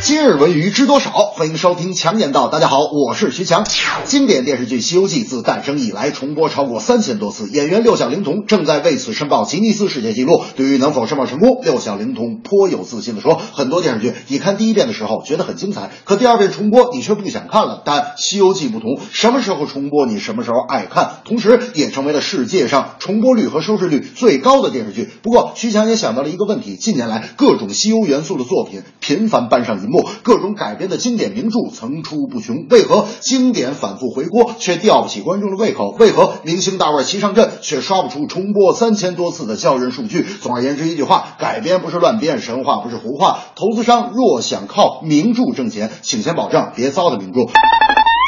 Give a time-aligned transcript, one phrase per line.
[0.00, 1.10] 今日文娱知多少？
[1.10, 2.48] 欢迎收听强言道。
[2.48, 3.66] 大家好，我是徐强。
[4.04, 10.40] 经典电视剧《西游记》自诞生以来重播超过三千多次，演员六小龄童正在为此申报吉尼斯世界纪录。
[10.56, 17.82] 对于能否申报成功，六小龄童颇有自信地说：“很多电视剧你看第一遍的时候觉得很精彩，可第二遍重播你却不想看了。
[17.84, 25.08] 但《西游记》不同，什么时候重播你什么时候爱看，同时也成为了世界上重播率和收视率最高的电视剧。
[25.22, 29.87] 不过，徐强也想到了一个问题：近年来各种西游元素的作品频繁搬上银
[30.22, 32.66] 各种改编的经典名著层出不穷。
[32.70, 35.90] 为何经典反复回锅却吊不起观众的胃口？
[35.98, 40.22] 为何明星大腕齐上阵却刷不出重播三千多次的叫人数据？
[40.22, 43.40] 总而言之，一句话，改编不是乱编，神话不是胡话。
[43.54, 47.40] 投资商若想靠名著挣钱，请先保证别糟的名著。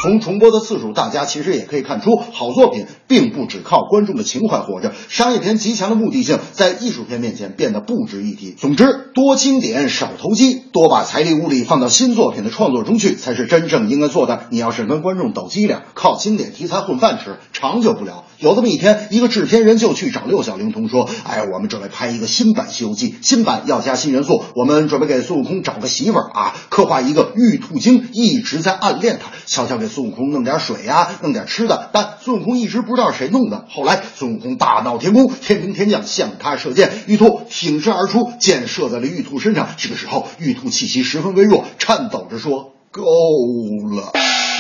[0.03, 4.95] 从重播的次数，大家其实也可以看出，好作品并不只靠观众的情怀活着。
[5.11, 8.53] 商业片极强的目的性，在艺术片面前变得不值一提。
[8.53, 14.47] 总之，多经典少投机，多把财力物力放到新作品的创作中去，才是真正应该做的。
[14.49, 18.25] 你要是跟观众斗机灵，靠经典题材混饭吃，长久不了。
[18.39, 33.67] 有这么一天，一个制片人就去找六小龄童说：“哎，我们准备拍一个新版《西游记》，新版要加新元素，我们准备给孙悟空找个媳妇儿啊，刻画一个玉兔精一直在暗恋他，悄悄给孙悟空弄点水呀、弄点吃的，但孙悟空一直不知道谁弄的。
[33.69, 39.69] 后来孙悟空大闹天宫，天兵天将向他射箭，玉兔挺身而出，箭射在了玉兔身上。
[39.77, 44.13] 这个时候，玉兔气息十分微弱，颤抖着说：“够了。”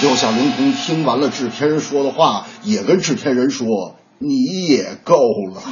[0.03, 5.62] 六小龄童听完了制片人说的话，也跟制片人说：“你也够了。”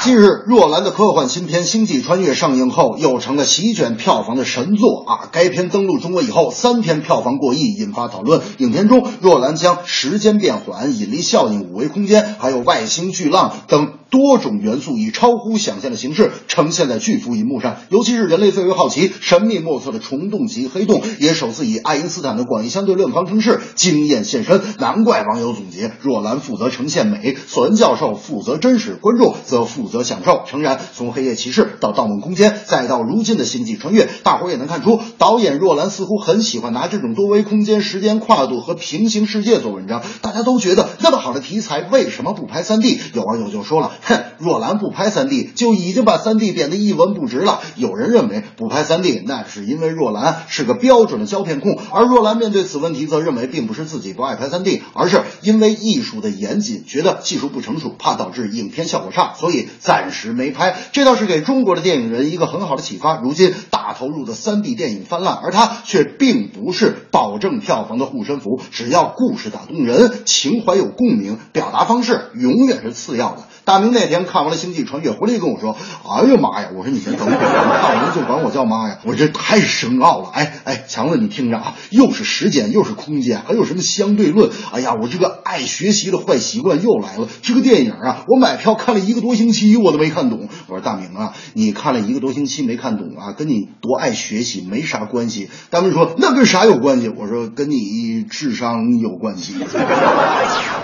[0.00, 5.28] 近日，若兰的科幻新片《星际穿越》上映后，又成了席卷票房的神作啊！
[5.32, 8.40] 该片登陆中国以后，三天票房过亿，引发讨论。
[8.58, 17.76] 影片中，若兰将时间变缓、引力效应、五维空间，还有外星巨浪等多种元素，以超乎想象的形式呈现在巨幅银幕上。
[17.90, 24.62] 尤其是人类最为好奇、神秘莫测的虫洞级黑洞，也首次以爱因斯坦的广义相对论方程式惊艳现身。
[24.78, 30.42] 难怪网友总结：若兰负责呈现美，索恩教授负责真实，观众则负责享受。
[30.46, 40.02] 诚然，从《黑夜骑士》到《盗梦空间》，再到如今的《星际穿越》，大伙儿也能看出，导演若兰似乎很喜欢拿这种多维空间、时间跨度和平行世界做文章。
[40.22, 42.98] 大家都觉得那么好的题材，为什么不拍 3D？
[43.14, 60.76] 有网友就说了：“哼，若兰不拍 3D 就已经把 3D 贬得一文不值了。”有人认为不拍 3D 那是因为若兰是个标准的胶片控，而若兰面对此问题则认为并不是自己不爱拍 3D，而是因为艺术的严谨，觉得技术不成熟，怕导致影片效果差，所以暂时没拍。
[60.92, 63.20] 这倒是给中国的电影人一个很好的启发。
[63.20, 68.60] 如今大投入的 3D 电影泛滥，而它却并不是保证票房的护身符。
[68.70, 73.42] 只要故事打动人，情怀有共鸣，表达方式永远是次要的。
[73.68, 75.76] 大明那天看完了《星际穿越》，回来跟我说
[76.08, 80.30] ：“哎呀妈呀！”我说：“你先等会儿，看完就管我叫妈呀！”我这太深奥了。
[80.32, 84.50] 哎哎，强子，你听着啊，又是时间，又是空间，还有什么相对论？
[84.72, 87.28] 哎呀，我这个爱学习的坏习惯又来了。
[87.42, 90.48] 这个电影啊，我买票看了一个多星期，我都没看懂。
[90.68, 95.50] 我说大明啊，你看了一个多星期没看懂啊，跟你多爱学习没啥关系。
[95.68, 99.56] 大明说：“那跟啥有关系？”我说：“跟你智商有关系。”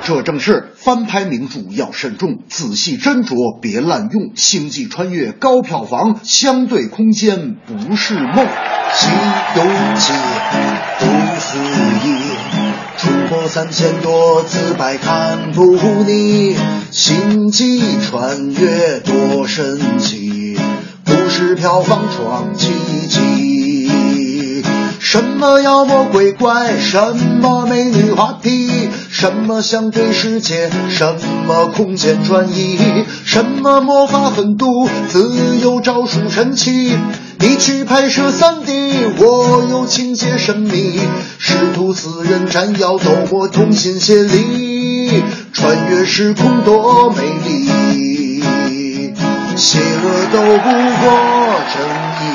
[0.04, 4.32] 这正是翻拍名著要慎重，仔细斟酌，别滥用。
[4.36, 8.46] 星际穿越高票房，相对空间不是梦。
[8.92, 9.08] 西
[9.56, 9.64] 游
[9.96, 10.12] 记
[10.98, 11.06] 不
[11.40, 11.56] 思
[12.06, 12.18] 议，
[12.98, 15.74] 重播三千多次百看不
[16.04, 16.54] 腻。
[16.90, 20.58] 星际穿越多神奇，
[21.06, 22.68] 故事票房创奇
[23.08, 24.62] 迹。
[25.00, 28.63] 什么妖魔鬼怪，什么美女话题，
[29.24, 31.16] 什么相对世界，什
[31.46, 32.78] 么空间转移，
[33.24, 36.94] 什么魔法狠毒，自有招数神奇。
[37.38, 41.00] 你去拍摄三 D，我有情节神秘，
[41.38, 45.22] 师徒四人斩妖斗魔，同心协力，
[45.54, 48.42] 穿越时空多美丽，
[49.56, 51.10] 邪恶斗不过
[51.72, 52.33] 正义。